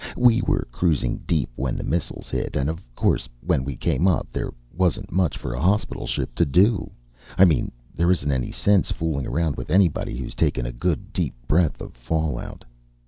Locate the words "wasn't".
4.75-5.11